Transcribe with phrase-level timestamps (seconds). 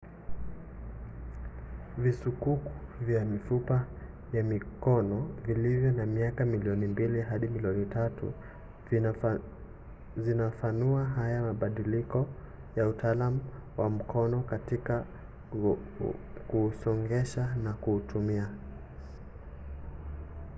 [1.97, 3.85] visukuku vya mifupa
[4.33, 8.33] ya mikono vilivyo na miaka milioni mbili hadi milioni tatu
[10.23, 12.27] vinafunua haya mabadiliko
[12.75, 13.39] ya utaalam
[13.77, 15.05] wa mkono kutoka
[15.61, 15.75] kwa
[16.47, 18.49] kuusongesha na kuutumia